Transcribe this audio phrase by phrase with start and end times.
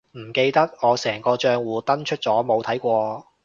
[0.17, 3.27] 唔記得，我成個帳戶登出咗冇睇過